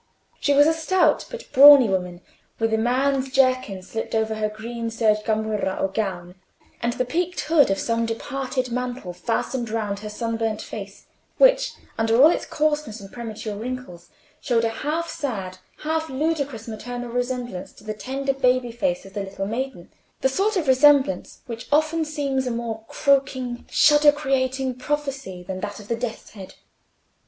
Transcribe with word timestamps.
She 0.39 0.55
was 0.55 0.65
a 0.65 0.73
stout 0.73 1.27
but 1.29 1.45
brawny 1.53 1.87
woman, 1.87 2.21
with 2.57 2.73
a 2.73 2.77
man's 2.79 3.29
jerkin 3.31 3.83
slipped 3.83 4.15
over 4.15 4.33
her 4.33 4.49
green 4.49 4.89
serge 4.89 5.19
gamurra 5.23 5.77
or 5.79 5.89
gown, 5.89 6.33
and 6.81 6.93
the 6.93 7.05
peaked 7.05 7.41
hood 7.41 7.69
of 7.69 7.77
some 7.77 8.07
departed 8.07 8.71
mantle 8.71 9.13
fastened 9.13 9.69
round 9.69 9.99
her 9.99 10.09
sunburnt 10.09 10.59
face, 10.59 11.05
which, 11.37 11.73
under 11.99 12.19
all 12.19 12.31
its 12.31 12.47
coarseness 12.47 12.99
and 12.99 13.13
premature 13.13 13.55
wrinkles, 13.55 14.09
showed 14.39 14.65
a 14.65 14.69
half 14.69 15.07
sad, 15.07 15.59
half 15.83 16.09
ludicrous 16.09 16.67
maternal 16.67 17.09
resemblance 17.11 17.71
to 17.73 17.83
the 17.83 17.93
tender 17.93 18.33
baby 18.33 18.71
face 18.71 19.05
of 19.05 19.13
the 19.13 19.21
little 19.21 19.45
maiden—the 19.45 20.29
sort 20.29 20.57
of 20.57 20.67
resemblance 20.67 21.41
which 21.45 21.67
often 21.71 22.03
seems 22.05 22.47
a 22.47 22.49
more 22.49 22.85
croaking, 22.87 23.67
shudder 23.69 24.11
creating 24.11 24.73
prophecy 24.73 25.43
than 25.43 25.59
that 25.59 25.79
of 25.79 25.87
the 25.89 25.95
death's 25.95 26.31
head. 26.31 26.55